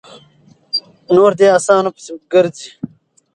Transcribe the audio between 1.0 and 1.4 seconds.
نور